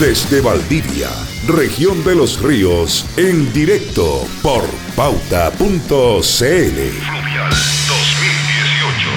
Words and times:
Desde 0.00 0.40
Valdivia, 0.40 1.10
región 1.46 2.02
de 2.04 2.14
los 2.14 2.40
ríos, 2.40 3.04
en 3.18 3.52
directo 3.52 4.26
por 4.42 4.64
pauta.cl. 4.96 5.60
Fluvial 5.60 7.50
2018. 7.50 9.10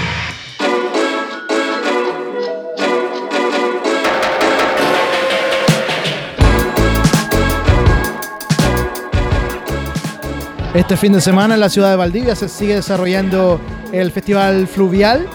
Este 10.73 10.97
fin 10.97 11.13
de 11.13 11.21
semana 11.21 11.53
en 11.53 11.61
la 11.61 11.69
ciudad 11.69 11.91
de 11.91 11.95
Valdivia 11.95 12.35
se 12.35 12.49
sigue 12.49 12.75
desarrollando 12.75 13.61
el 13.93 14.11
Festival 14.11 14.67
Fluvial 14.67 15.29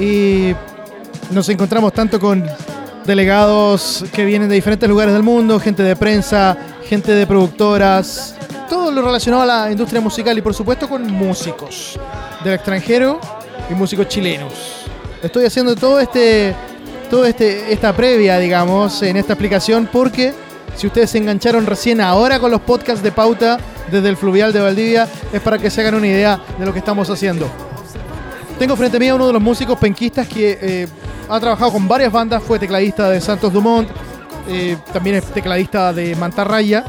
y 0.00 0.52
nos 1.30 1.48
encontramos 1.48 1.92
tanto 1.92 2.18
con 2.18 2.44
delegados 3.06 4.04
que 4.12 4.24
vienen 4.24 4.48
de 4.48 4.54
diferentes 4.54 4.88
lugares 4.88 5.12
del 5.12 5.22
mundo, 5.22 5.60
gente 5.60 5.82
de 5.82 5.96
prensa, 5.96 6.56
gente 6.88 7.12
de 7.12 7.26
productoras, 7.26 8.34
todo 8.68 8.90
lo 8.90 9.02
relacionado 9.02 9.42
a 9.42 9.46
la 9.46 9.70
industria 9.70 10.00
musical 10.00 10.36
y 10.38 10.42
por 10.42 10.54
supuesto 10.54 10.88
con 10.88 11.10
músicos 11.10 11.98
del 12.42 12.54
extranjero 12.54 13.20
y 13.70 13.74
músicos 13.74 14.08
chilenos. 14.08 14.86
Estoy 15.22 15.44
haciendo 15.44 15.74
todo 15.76 16.00
este, 16.00 16.54
todo 17.10 17.24
este, 17.24 17.72
esta 17.72 17.94
previa, 17.94 18.38
digamos, 18.38 19.02
en 19.02 19.16
esta 19.16 19.34
explicación 19.34 19.88
porque 19.90 20.32
si 20.76 20.86
ustedes 20.86 21.10
se 21.10 21.18
engancharon 21.18 21.66
recién 21.66 22.00
ahora 22.00 22.38
con 22.38 22.50
los 22.50 22.60
podcasts 22.62 23.02
de 23.02 23.12
pauta 23.12 23.58
desde 23.90 24.08
el 24.08 24.16
fluvial 24.16 24.52
de 24.52 24.60
Valdivia, 24.60 25.08
es 25.32 25.40
para 25.40 25.58
que 25.58 25.70
se 25.70 25.80
hagan 25.80 25.94
una 25.94 26.06
idea 26.06 26.40
de 26.58 26.66
lo 26.66 26.72
que 26.72 26.78
estamos 26.78 27.08
haciendo. 27.10 27.48
Tengo 28.58 28.76
frente 28.76 28.96
a 28.96 29.00
mí 29.00 29.08
a 29.08 29.14
uno 29.14 29.26
de 29.26 29.32
los 29.32 29.42
músicos 29.42 29.78
penquistas 29.78 30.28
que 30.28 30.58
eh, 30.60 30.88
ha 31.28 31.40
trabajado 31.40 31.72
con 31.72 31.88
varias 31.88 32.12
bandas, 32.12 32.42
fue 32.42 32.58
tecladista 32.58 33.08
de 33.10 33.20
Santos 33.20 33.52
Dumont, 33.52 33.88
eh, 34.48 34.76
también 34.92 35.16
es 35.16 35.24
tecladista 35.24 35.92
de 35.92 36.14
Mantarraya, 36.16 36.84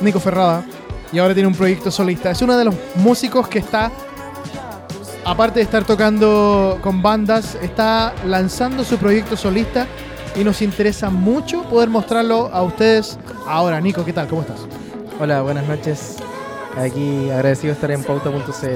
Nico 0.00 0.20
Ferrada, 0.20 0.64
y 1.12 1.18
ahora 1.18 1.34
tiene 1.34 1.48
un 1.48 1.54
proyecto 1.54 1.90
solista. 1.90 2.30
Es 2.30 2.40
uno 2.42 2.56
de 2.56 2.64
los 2.64 2.74
músicos 2.96 3.48
que 3.48 3.58
está, 3.58 3.90
aparte 5.24 5.60
de 5.60 5.64
estar 5.64 5.84
tocando 5.84 6.78
con 6.82 7.02
bandas, 7.02 7.56
está 7.60 8.14
lanzando 8.24 8.84
su 8.84 8.96
proyecto 8.98 9.36
solista 9.36 9.86
y 10.34 10.44
nos 10.44 10.62
interesa 10.62 11.10
mucho 11.10 11.62
poder 11.64 11.90
mostrarlo 11.90 12.50
a 12.52 12.62
ustedes 12.62 13.18
ahora. 13.46 13.80
Nico, 13.80 14.04
¿qué 14.04 14.12
tal? 14.12 14.28
¿Cómo 14.28 14.42
estás? 14.42 14.60
Hola, 15.20 15.42
buenas 15.42 15.66
noches. 15.66 16.16
Aquí 16.78 17.28
agradecido 17.30 17.68
de 17.68 17.74
estar 17.74 17.90
en 17.90 18.02
pauta.cl. 18.02 18.66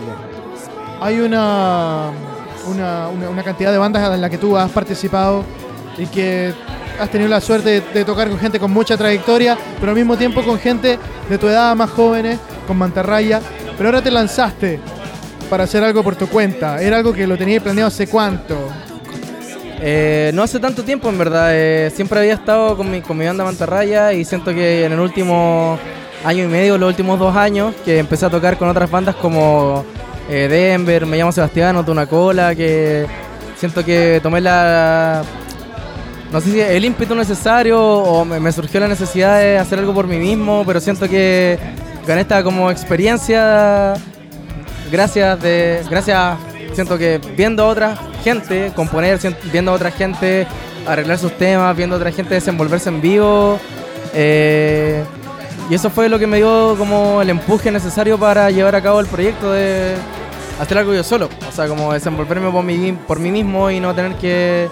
Hay 1.00 1.20
una 1.20 2.10
una, 2.66 3.42
cantidad 3.44 3.72
de 3.72 3.78
bandas 3.78 4.12
en 4.12 4.20
la 4.20 4.30
que 4.30 4.38
tú 4.38 4.56
has 4.56 4.70
participado 4.70 5.44
y 5.98 6.06
que 6.06 6.52
has 6.98 7.10
tenido 7.10 7.28
la 7.28 7.40
suerte 7.40 7.80
de, 7.80 8.04
tocar 8.04 8.28
con 8.28 8.38
gente 8.38 8.58
con 8.58 8.70
mucha 8.70 8.96
trayectoria, 8.96 9.56
pero 9.78 9.90
al 9.92 9.96
mismo 9.96 10.16
tiempo 10.16 10.42
con 10.42 10.58
gente 10.58 10.98
de 11.28 11.38
tu 11.38 11.48
edad 11.48 11.74
más 11.76 11.90
jóvenes, 11.90 12.38
con 12.66 12.76
Mantarraya. 12.76 13.40
Pero 13.76 13.88
ahora 13.88 14.02
te 14.02 14.10
lanzaste 14.10 14.80
para 15.50 15.64
hacer 15.64 15.84
algo 15.84 16.02
por 16.02 16.16
tu 16.16 16.26
cuenta. 16.28 16.80
¿Era 16.80 16.96
algo 16.96 17.12
que 17.12 17.26
lo 17.26 17.36
tenías 17.36 17.62
planeado 17.62 17.88
hace 17.88 18.06
cuánto? 18.06 18.56
Eh, 19.80 20.30
no 20.34 20.42
hace 20.42 20.58
tanto 20.58 20.82
tiempo, 20.82 21.08
en 21.08 21.18
verdad. 21.18 21.50
Eh, 21.52 21.90
siempre 21.94 22.20
había 22.20 22.34
estado 22.34 22.76
con 22.76 22.90
mi, 22.90 23.02
con 23.02 23.18
mi 23.18 23.26
banda 23.26 23.44
Mantarraya 23.44 24.12
y 24.12 24.24
siento 24.24 24.54
que 24.54 24.84
en 24.84 24.92
el 24.92 25.00
último 25.00 25.78
año 26.24 26.44
y 26.44 26.48
medio, 26.48 26.78
los 26.78 26.88
últimos 26.88 27.18
dos 27.18 27.36
años, 27.36 27.74
que 27.84 27.98
empecé 27.98 28.26
a 28.26 28.30
tocar 28.30 28.56
con 28.56 28.68
otras 28.68 28.90
bandas 28.90 29.14
como 29.16 29.84
eh, 30.28 30.48
Denver, 30.48 31.06
me 31.06 31.16
llamo 31.16 31.32
Sebastián, 31.32 31.74
noto 31.74 31.92
una 31.92 32.06
cola, 32.06 32.54
que 32.54 33.06
siento 33.56 33.84
que 33.84 34.20
tomé 34.22 34.40
la... 34.40 35.22
No 36.32 36.40
sé 36.40 36.50
si 36.50 36.60
el 36.60 36.84
ímpetu 36.84 37.14
necesario 37.14 37.80
o 37.80 38.24
me, 38.24 38.50
surgió 38.50 38.80
la 38.80 38.88
necesidad 38.88 39.38
de 39.38 39.58
hacer 39.58 39.78
algo 39.78 39.94
por 39.94 40.06
mí 40.06 40.18
mismo, 40.18 40.64
pero 40.66 40.80
siento 40.80 41.08
que 41.08 41.58
gané 42.06 42.22
esta 42.22 42.42
como 42.42 42.70
experiencia 42.70 43.94
gracias 44.90 45.42
de 45.42 45.82
gracias 45.90 46.38
siento 46.72 46.96
que 46.96 47.20
viendo 47.36 47.64
a 47.64 47.66
otra 47.66 47.96
gente 48.22 48.72
componer 48.76 49.18
viendo 49.52 49.72
a 49.72 49.74
otra 49.74 49.90
gente 49.90 50.46
arreglar 50.86 51.18
sus 51.18 51.32
temas 51.32 51.76
viendo 51.76 51.96
a 51.96 51.98
otra 51.98 52.12
gente 52.12 52.34
desenvolverse 52.34 52.88
en 52.88 53.00
vivo 53.00 53.58
eh, 54.14 55.02
y 55.68 55.74
eso 55.74 55.90
fue 55.90 56.08
lo 56.08 56.18
que 56.18 56.26
me 56.26 56.36
dio 56.36 56.76
como 56.78 57.20
el 57.20 57.30
empuje 57.30 57.70
necesario 57.72 58.18
para 58.18 58.50
llevar 58.50 58.76
a 58.76 58.82
cabo 58.82 59.00
el 59.00 59.06
proyecto 59.06 59.52
de 59.52 59.94
hacer 60.60 60.78
algo 60.78 60.94
yo 60.94 61.02
solo. 61.02 61.28
O 61.48 61.52
sea, 61.52 61.66
como 61.66 61.92
desenvolverme 61.92 62.50
por 62.50 62.64
mí, 62.64 62.96
por 63.06 63.18
mí 63.18 63.30
mismo 63.30 63.70
y 63.70 63.80
no 63.80 63.94
tener 63.94 64.14
que 64.16 64.68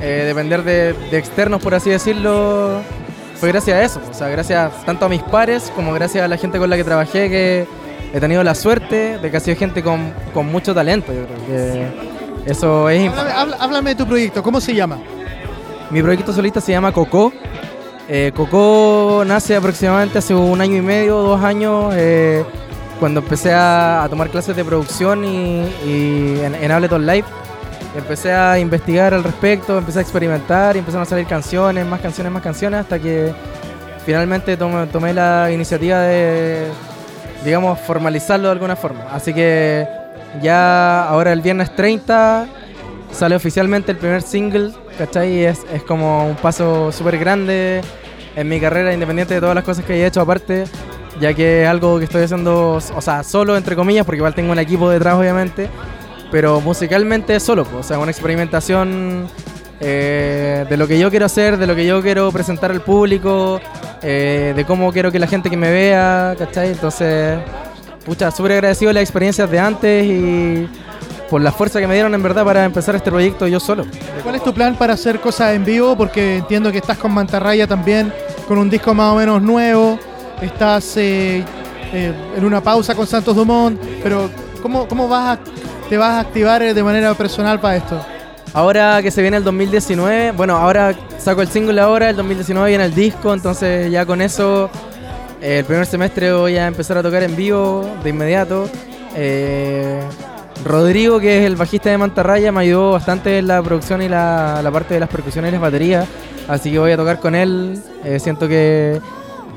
eh, 0.00 0.24
depender 0.26 0.62
de, 0.62 1.18
externos, 1.18 1.60
por 1.60 1.74
así 1.74 1.90
decirlo. 1.90 2.80
Fue 3.34 3.48
gracias 3.50 3.76
a 3.76 3.82
eso. 3.82 4.00
O 4.08 4.14
sea, 4.14 4.28
gracias 4.28 4.84
tanto 4.84 5.04
a 5.04 5.08
mis 5.08 5.22
pares 5.22 5.72
como 5.74 5.92
gracias 5.92 6.24
a 6.24 6.28
la 6.28 6.36
gente 6.36 6.58
con 6.58 6.70
la 6.70 6.76
que 6.76 6.84
trabajé 6.84 7.28
que 7.28 7.66
he 8.14 8.20
tenido 8.20 8.42
la 8.44 8.54
suerte 8.54 9.18
de 9.18 9.30
que 9.30 9.36
ha 9.36 9.40
sido 9.40 9.56
gente 9.56 9.82
con, 9.82 10.12
mucho 10.46 10.72
talento. 10.72 11.12
Yo 11.12 11.26
creo 11.26 11.46
que 11.46 12.50
eso 12.50 12.88
es 12.88 13.10
háblame, 13.10 13.56
háblame 13.58 13.90
de 13.90 13.96
tu 13.96 14.06
proyecto. 14.06 14.42
¿Cómo 14.42 14.60
se 14.60 14.72
llama? 14.72 14.98
Mi 15.90 16.00
proyecto 16.00 16.32
solista 16.32 16.60
se 16.60 16.72
llama 16.72 16.92
Coco 16.92 17.32
eh, 18.08 18.32
Coco 18.34 19.24
nace 19.26 19.56
aproximadamente 19.56 20.18
hace 20.18 20.34
un 20.34 20.60
año 20.60 20.76
y 20.76 20.80
medio, 20.80 21.16
dos 21.18 21.42
años, 21.42 21.92
eh, 21.96 22.44
cuando 23.00 23.20
empecé 23.20 23.52
a, 23.52 24.06
tomar 24.08 24.30
clases 24.30 24.54
de 24.54 24.64
producción 24.64 25.24
y, 25.24 26.38
en, 26.40 26.70
Ableton 26.70 27.04
Live. 27.04 27.26
Empecé 27.96 28.32
a 28.32 28.58
investigar 28.58 29.14
al 29.14 29.24
respecto, 29.24 29.78
empecé 29.78 30.00
a 30.00 30.02
experimentar 30.02 30.76
y 30.76 30.80
empezaron 30.80 31.02
a 31.02 31.06
salir 31.06 31.26
canciones, 31.26 31.86
más 31.86 32.00
canciones, 32.00 32.32
más 32.32 32.42
canciones, 32.42 32.80
hasta 32.80 32.98
que 32.98 33.32
finalmente 34.04 34.56
tomé, 34.56 34.86
tomé 34.86 35.14
la 35.14 35.50
iniciativa 35.50 36.00
de, 36.00 36.66
digamos, 37.44 37.80
formalizarlo 37.80 38.48
de 38.48 38.52
alguna 38.52 38.76
forma. 38.76 39.06
Así 39.10 39.32
que 39.32 39.88
ya 40.42 41.08
ahora 41.08 41.32
el 41.32 41.40
viernes 41.40 41.74
30 41.74 42.46
sale 43.10 43.34
oficialmente 43.34 43.92
el 43.92 43.98
primer 43.98 44.22
single 44.22 44.72
¿cachai? 44.98 45.44
Es, 45.44 45.64
es 45.72 45.82
como 45.82 46.26
un 46.26 46.36
paso 46.36 46.90
súper 46.92 47.18
grande 47.18 47.82
en 48.34 48.48
mi 48.48 48.60
carrera, 48.60 48.92
independiente 48.92 49.34
de 49.34 49.40
todas 49.40 49.54
las 49.54 49.64
cosas 49.64 49.84
que 49.84 49.94
he 49.94 50.06
hecho 50.06 50.20
aparte, 50.20 50.64
ya 51.20 51.32
que 51.32 51.62
es 51.62 51.68
algo 51.68 51.98
que 51.98 52.04
estoy 52.04 52.22
haciendo, 52.22 52.74
o 52.74 53.00
sea, 53.00 53.22
solo 53.22 53.56
entre 53.56 53.74
comillas, 53.74 54.04
porque 54.04 54.18
igual 54.18 54.34
tengo 54.34 54.52
un 54.52 54.58
equipo 54.58 54.90
detrás, 54.90 55.14
obviamente, 55.14 55.68
pero 56.30 56.60
musicalmente 56.60 57.40
solo, 57.40 57.66
o 57.78 57.82
sea, 57.82 57.98
una 57.98 58.10
experimentación 58.10 59.28
eh, 59.80 60.66
de 60.68 60.76
lo 60.76 60.86
que 60.86 60.98
yo 60.98 61.10
quiero 61.10 61.26
hacer, 61.26 61.56
de 61.56 61.66
lo 61.66 61.74
que 61.74 61.86
yo 61.86 62.02
quiero 62.02 62.30
presentar 62.30 62.70
al 62.70 62.82
público, 62.82 63.60
eh, 64.02 64.52
de 64.54 64.64
cómo 64.64 64.92
quiero 64.92 65.10
que 65.10 65.18
la 65.18 65.26
gente 65.26 65.48
que 65.48 65.56
me 65.56 65.70
vea, 65.70 66.34
¿cachai? 66.38 66.72
Entonces, 66.72 67.38
pucha, 68.04 68.30
súper 68.30 68.52
agradecido 68.52 68.90
de 68.90 68.94
las 68.94 69.02
experiencias 69.02 69.50
de 69.50 69.58
antes 69.58 70.04
y 70.04 70.68
por 71.28 71.40
la 71.40 71.52
fuerza 71.52 71.80
que 71.80 71.86
me 71.86 71.94
dieron 71.94 72.14
en 72.14 72.22
verdad 72.22 72.44
para 72.44 72.64
empezar 72.64 72.94
este 72.94 73.10
proyecto 73.10 73.46
yo 73.46 73.60
solo. 73.60 73.84
¿Cuál 74.22 74.36
es 74.36 74.44
tu 74.44 74.52
plan 74.52 74.76
para 74.76 74.94
hacer 74.94 75.20
cosas 75.20 75.54
en 75.54 75.64
vivo? 75.64 75.96
Porque 75.96 76.36
entiendo 76.36 76.70
que 76.70 76.78
estás 76.78 76.98
con 76.98 77.12
Mantarraya 77.12 77.66
también, 77.66 78.12
con 78.46 78.58
un 78.58 78.70
disco 78.70 78.94
más 78.94 79.12
o 79.12 79.16
menos 79.16 79.42
nuevo, 79.42 79.98
estás 80.40 80.96
eh, 80.96 81.44
eh, 81.92 82.12
en 82.36 82.44
una 82.44 82.60
pausa 82.60 82.94
con 82.94 83.06
Santos 83.06 83.34
Dumont, 83.34 83.80
pero 84.02 84.30
¿cómo, 84.62 84.86
cómo 84.88 85.08
vas 85.08 85.38
te 85.88 85.96
vas 85.96 86.12
a 86.12 86.20
activar 86.20 86.62
de 86.62 86.82
manera 86.82 87.14
personal 87.14 87.60
para 87.60 87.76
esto? 87.76 88.00
Ahora 88.52 89.00
que 89.02 89.10
se 89.10 89.20
viene 89.20 89.36
el 89.36 89.44
2019, 89.44 90.32
bueno, 90.32 90.56
ahora 90.56 90.94
saco 91.18 91.42
el 91.42 91.48
single 91.48 91.80
ahora, 91.80 92.10
el 92.10 92.16
2019 92.16 92.68
viene 92.68 92.84
el 92.84 92.94
disco, 92.94 93.34
entonces 93.34 93.90
ya 93.90 94.06
con 94.06 94.22
eso 94.22 94.70
el 95.40 95.64
primer 95.64 95.86
semestre 95.86 96.32
voy 96.32 96.56
a 96.56 96.66
empezar 96.66 96.96
a 96.98 97.02
tocar 97.02 97.22
en 97.22 97.36
vivo 97.36 97.84
de 98.02 98.10
inmediato. 98.10 98.68
Eh, 99.14 100.00
Rodrigo, 100.64 101.20
que 101.20 101.38
es 101.38 101.44
el 101.44 101.56
bajista 101.56 101.90
de 101.90 101.98
Mantarraya, 101.98 102.50
me 102.52 102.60
ayudó 102.60 102.92
bastante 102.92 103.38
en 103.38 103.46
la 103.46 103.62
producción 103.62 104.02
y 104.02 104.08
la, 104.08 104.68
parte 104.72 104.94
de 104.94 105.00
las 105.00 105.08
percusiones 105.08 105.50
y 105.50 105.52
las 105.52 105.60
baterías. 105.60 106.06
Así 106.48 106.70
que 106.70 106.78
voy 106.78 106.92
a 106.92 106.96
tocar 106.96 107.20
con 107.20 107.34
él. 107.34 107.80
Eh, 108.04 108.18
siento 108.18 108.48
que 108.48 109.00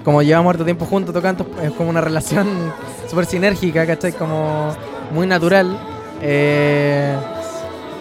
como 0.03 0.21
llevamos 0.21 0.51
harto 0.51 0.65
tiempo 0.65 0.85
juntos 0.85 1.13
tocando, 1.13 1.45
es 1.61 1.71
como 1.71 1.89
una 1.89 2.01
relación 2.01 2.47
súper 3.09 3.25
sinérgica, 3.25 3.85
¿cachai? 3.85 4.13
Como 4.13 4.75
muy 5.11 5.27
natural. 5.27 5.77
Eh, 6.21 7.15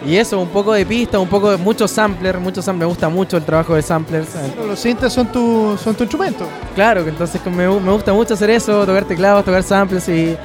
Y 0.05 0.15
eso, 0.15 0.39
un 0.39 0.47
poco 0.47 0.71
de 0.73 0.85
pista, 0.85 1.19
un 1.19 1.27
poco 1.27 1.51
de 1.51 1.57
muchos 1.57 1.91
samplers, 1.91 2.39
muchos 2.39 2.63
samplers, 2.63 2.87
me 2.87 2.89
gusta 2.89 3.09
mucho 3.09 3.35
el 3.35 3.43
trabajo 3.43 3.75
de 3.75 3.81
samplers. 3.81 4.29
Los 4.65 4.79
sintes 4.79 5.11
son 5.11 5.27
tu, 5.27 5.77
son 5.77 5.93
tu 5.93 6.03
instrumento. 6.03 6.45
Claro, 6.73 7.01
entonces 7.05 7.41
me, 7.45 7.67
me 7.67 7.91
gusta 7.91 8.13
mucho 8.13 8.33
hacer 8.33 8.49
eso, 8.49 8.85
tocar 8.85 9.03
teclados, 9.03 9.43
tocar 9.43 9.61
samplers 9.61 10.07
y, 10.07 10.37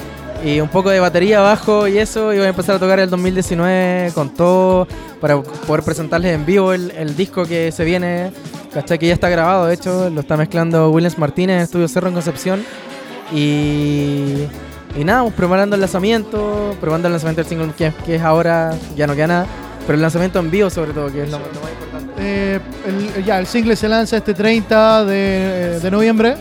y 0.44 0.60
un 0.60 0.68
poco 0.68 0.90
de 0.90 1.00
batería 1.00 1.38
abajo 1.38 1.88
y 1.88 1.98
eso. 1.98 2.32
Y 2.32 2.36
voy 2.36 2.46
a 2.46 2.50
empezar 2.50 2.76
a 2.76 2.78
tocar 2.78 3.00
el 3.00 3.08
2019 3.08 4.12
con 4.14 4.28
todo 4.30 4.86
para 5.20 5.42
poder 5.42 5.82
presentarles 5.82 6.34
en 6.34 6.44
vivo 6.44 6.72
el, 6.74 7.16
disco 7.16 7.46
que 7.46 7.72
se 7.72 7.84
viene. 7.84 8.30
¿Cachai? 8.72 8.98
Que 8.98 9.06
ya 9.06 9.14
está 9.14 9.28
grabado, 9.28 9.66
de 9.66 9.74
hecho, 9.74 10.10
lo 10.10 10.20
está 10.20 10.36
mezclando 10.36 10.90
Williams 10.90 11.16
Martínez 11.16 11.56
en 11.56 11.62
Estudio 11.62 11.86
Cerro 11.88 12.08
en 12.08 12.14
Concepción. 12.14 12.64
Y, 13.32 14.46
y 14.96 15.04
nada, 15.04 15.22
pues, 15.22 15.34
preparando 15.34 15.76
el 15.76 15.80
lanzamiento, 15.80 16.76
probando 16.80 17.06
el 17.06 17.12
lanzamiento 17.12 17.42
del 17.42 17.48
single 17.48 17.92
que, 18.04 18.16
es 18.16 18.22
ahora, 18.22 18.74
ya 18.96 19.06
no 19.06 19.14
queda 19.14 19.26
nada, 19.28 19.46
pero 19.86 19.94
el 19.94 20.02
lanzamiento 20.02 20.40
en 20.40 20.50
vivo 20.50 20.70
sobre 20.70 20.92
todo, 20.92 21.10
que 21.10 21.22
es 21.22 21.30
lo, 21.30 21.38
más 21.38 21.48
importante. 21.48 22.12
Eh, 22.18 22.60
el, 22.86 23.24
ya, 23.24 23.38
el 23.38 23.46
single 23.46 23.76
se 23.76 23.88
lanza 23.88 24.16
este 24.16 24.34
30 24.34 25.04
de, 25.04 25.80
de 25.80 25.90
noviembre. 25.92 26.36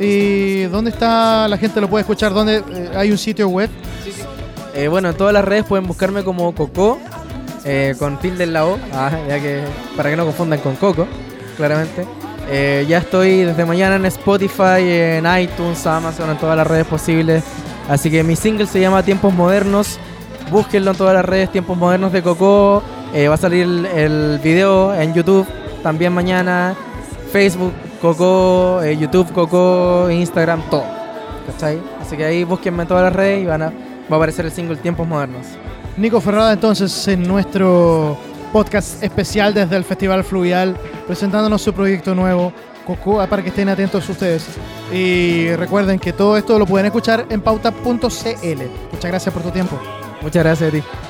¿Y 0.00 0.62
dónde 0.62 0.90
está 0.90 1.46
la 1.46 1.58
gente? 1.58 1.78
¿Lo 1.80 1.88
puede 1.88 2.00
escuchar? 2.00 2.32
¿Dónde 2.32 2.64
eh, 2.66 2.90
hay 2.96 3.12
un 3.12 3.18
sitio 3.18 3.48
web? 3.48 3.68
Eh, 4.74 4.88
bueno, 4.88 5.10
en 5.10 5.14
todas 5.14 5.34
las 5.34 5.44
redes 5.44 5.64
pueden 5.64 5.86
buscarme 5.86 6.22
como 6.22 6.54
Coco, 6.54 6.98
eh, 7.64 7.94
con 7.98 8.18
tilde 8.18 8.44
en 8.44 8.54
la 8.54 8.64
O, 8.66 8.78
ah, 8.94 9.10
ya 9.28 9.38
que 9.38 9.62
para 9.94 10.08
que 10.08 10.16
no 10.16 10.24
confundan 10.24 10.60
con 10.60 10.76
Coco, 10.76 11.06
claramente. 11.56 12.06
Eh, 12.48 12.86
ya 12.88 12.98
estoy 12.98 13.44
desde 13.44 13.64
mañana 13.66 13.96
en 13.96 14.06
Spotify, 14.06 14.80
en 14.80 15.26
iTunes, 15.38 15.86
Amazon, 15.86 16.30
en 16.30 16.38
todas 16.38 16.56
las 16.56 16.66
redes 16.66 16.86
posibles. 16.86 17.44
Así 17.88 18.10
que 18.10 18.22
mi 18.22 18.36
single 18.36 18.66
se 18.66 18.80
llama 18.80 19.02
Tiempos 19.02 19.34
Modernos. 19.34 19.98
Búsquenlo 20.50 20.92
en 20.92 20.96
todas 20.96 21.14
las 21.14 21.24
redes, 21.24 21.52
Tiempos 21.52 21.76
Modernos 21.76 22.12
de 22.12 22.22
Coco. 22.22 22.82
Va 23.14 23.34
a 23.34 23.36
salir 23.36 23.64
el, 23.64 23.86
el, 23.86 24.40
video 24.42 24.94
en 24.94 25.12
YouTube 25.12 25.46
también 25.82 26.12
mañana. 26.12 26.74
Facebook, 27.32 27.72
Coco, 28.00 28.82
eh, 28.82 28.96
YouTube, 28.96 29.32
Coco, 29.32 30.08
Instagram, 30.10 30.62
todo. 30.70 30.84
¿Cachai? 31.46 31.80
Así 32.00 32.16
que 32.16 32.24
ahí 32.24 32.44
búsquenme 32.44 32.82
en 32.82 32.88
todas 32.88 33.04
las 33.04 33.12
redes 33.12 33.42
y 33.42 33.46
van 33.46 33.62
a, 33.62 33.66
va 33.66 34.12
a 34.12 34.16
aparecer 34.16 34.46
el 34.46 34.52
single 34.52 34.76
Tiempos 34.76 35.06
Modernos. 35.06 35.46
Nico 35.96 36.20
Ferrada 36.20 36.52
entonces 36.52 37.08
en 37.08 37.22
nuestro 37.26 38.16
podcast 38.52 39.02
especial 39.02 39.52
desde 39.52 39.76
el 39.76 39.84
Festival 39.84 40.24
Fluvial, 40.24 40.76
presentándonos 41.06 41.60
su 41.60 41.72
proyecto 41.72 42.14
nuevo, 42.14 42.52
Cocoa, 42.86 43.26
para 43.26 43.42
que 43.42 43.50
estén 43.50 43.68
atentos 43.68 44.08
ustedes. 44.08 44.46
Y 44.92 45.54
recuerden 45.56 45.98
que 45.98 46.12
todo 46.12 46.36
esto 46.36 46.58
lo 46.58 46.66
pueden 46.66 46.86
escuchar 46.86 47.26
en 47.28 47.40
pauta.cl. 47.40 47.82
Muchas 47.92 49.10
gracias 49.10 49.32
por 49.32 49.42
tu 49.42 49.50
tiempo. 49.50 49.78
Muchas 50.22 50.42
gracias 50.42 50.68
a 50.68 50.72
ti. 50.72 51.09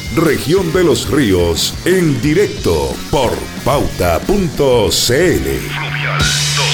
región 0.15 0.71
de 0.73 0.83
los 0.83 1.09
ríos, 1.09 1.73
en 1.85 2.21
directo 2.21 2.93
por 3.09 3.31
pauta.cl. 3.63 4.27
Fluvial 4.27 6.19
2018. 6.19 6.70